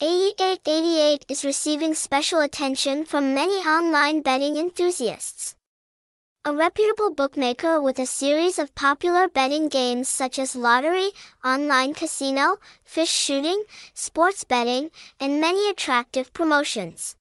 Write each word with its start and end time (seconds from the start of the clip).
AE888 0.00 1.24
is 1.28 1.44
receiving 1.44 1.92
special 1.92 2.40
attention 2.40 3.04
from 3.04 3.34
many 3.34 3.56
online 3.56 4.22
betting 4.22 4.56
enthusiasts. 4.56 5.56
A 6.42 6.54
reputable 6.54 7.12
bookmaker 7.12 7.82
with 7.82 7.98
a 7.98 8.06
series 8.06 8.58
of 8.58 8.74
popular 8.74 9.28
betting 9.28 9.68
games 9.68 10.08
such 10.08 10.38
as 10.38 10.56
lottery, 10.56 11.10
online 11.44 11.92
casino, 11.92 12.56
fish 12.82 13.10
shooting, 13.10 13.64
sports 13.92 14.42
betting, 14.42 14.90
and 15.20 15.38
many 15.38 15.68
attractive 15.68 16.32
promotions. 16.32 17.16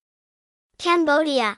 Cambodia. 0.77 1.57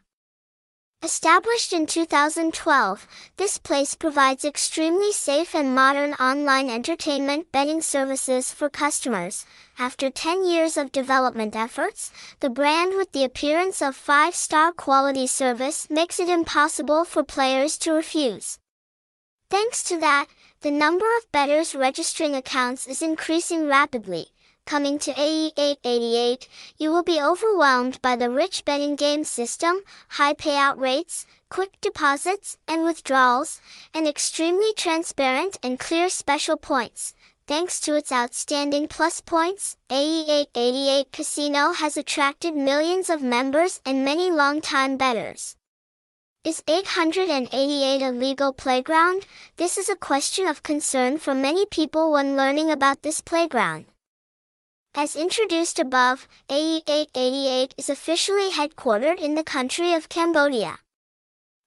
Established 1.08 1.72
in 1.72 1.86
2012, 1.86 3.08
this 3.38 3.58
place 3.58 3.95
provides 3.95 4.44
extremely 4.44 5.13
safe 5.13 5.55
and 5.55 5.73
modern 5.73 6.13
online 6.16 6.69
entertainment 6.69 7.50
betting 7.53 7.81
services 7.81 8.52
for 8.52 8.69
customers. 8.69 9.45
After 9.80 10.09
10 10.09 10.45
years 10.45 10.75
of 10.75 10.91
development 10.91 11.55
efforts, 11.55 12.11
the 12.41 12.50
brand 12.50 12.97
with 12.97 13.13
the 13.13 13.23
appearance 13.23 13.81
of 13.81 13.95
5-star 13.95 14.73
quality 14.73 15.28
service 15.28 15.89
makes 15.89 16.19
it 16.19 16.28
impossible 16.28 17.05
for 17.05 17.23
players 17.23 17.78
to 17.78 17.94
refuse. 17.94 18.59
Thanks 19.50 19.83
to 19.83 19.97
that, 20.02 20.28
the 20.59 20.72
number 20.72 21.05
of 21.17 21.31
bettors 21.31 21.73
registering 21.73 22.35
accounts 22.35 22.85
is 22.85 23.02
increasing 23.02 23.66
rapidly 23.69 24.28
Coming 24.67 24.99
to 24.99 25.13
AE888, 25.13 26.49
you 26.77 26.91
will 26.91 27.01
be 27.01 27.21
overwhelmed 27.21 28.01
by 28.01 28.17
the 28.17 28.29
rich 28.29 28.65
betting 28.65 28.97
game 28.97 29.23
system, 29.23 29.79
high 30.09 30.33
payout 30.33 30.77
rates, 30.77 31.25
quick 31.47 31.79
deposits 31.79 32.57
and 32.67 32.83
withdrawals, 32.83 33.61
and 33.93 34.05
extremely 34.05 34.73
transparent 34.73 35.57
and 35.63 35.79
clear 35.79 36.09
special 36.09 36.57
points. 36.57 37.13
Thanks 37.47 37.79
to 37.79 37.95
its 37.95 38.11
outstanding 38.11 38.89
plus 38.89 39.21
points, 39.21 39.77
AE888 39.89 41.13
Casino 41.13 41.71
has 41.71 41.95
attracted 41.95 42.53
millions 42.53 43.09
of 43.09 43.21
members 43.21 43.79
and 43.85 44.03
many 44.03 44.29
long-time 44.29 44.97
bettors. 44.97 45.55
Is 46.43 46.61
888 46.67 48.01
a 48.01 48.11
legal 48.11 48.51
playground? 48.51 49.25
This 49.56 49.77
is 49.77 49.88
a 49.88 49.95
question 49.95 50.45
of 50.45 50.61
concern 50.61 51.19
for 51.19 51.33
many 51.33 51.66
people 51.66 52.11
when 52.11 52.35
learning 52.35 52.69
about 52.69 53.03
this 53.03 53.22
playground. 53.22 53.85
As 55.00 55.16
introduced 55.16 55.78
above, 55.78 56.28
AE888 56.50 57.74
is 57.78 57.88
officially 57.88 58.50
headquartered 58.50 59.19
in 59.19 59.35
the 59.35 59.44
country 59.44 59.94
of 59.94 60.09
Cambodia. 60.09 60.80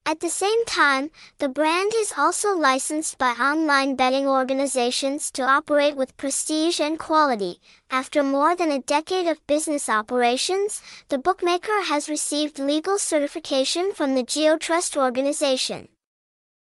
At 0.05 0.19
the 0.19 0.29
same 0.29 0.65
time, 0.65 1.11
the 1.37 1.47
brand 1.47 1.93
is 1.95 2.13
also 2.17 2.53
licensed 2.53 3.17
by 3.17 3.31
online 3.39 3.95
betting 3.95 4.27
organizations 4.27 5.31
to 5.31 5.43
operate 5.43 5.95
with 5.95 6.17
prestige 6.17 6.81
and 6.81 6.99
quality. 6.99 7.61
After 7.89 8.21
more 8.21 8.53
than 8.53 8.69
a 8.69 8.81
decade 8.81 9.27
of 9.27 9.47
business 9.47 9.87
operations, 9.87 10.81
the 11.07 11.17
bookmaker 11.17 11.83
has 11.83 12.09
received 12.09 12.59
legal 12.59 12.99
certification 12.99 13.93
from 13.93 14.13
the 14.13 14.25
GeoTrust 14.25 14.97
organization. 14.97 15.87